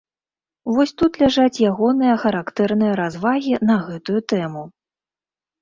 [0.77, 4.65] Вось тут ляжаць ягоныя характэрныя развагі на гэтую тэму.